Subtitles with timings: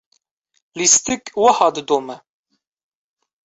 [0.77, 2.17] lîstik wiha didome.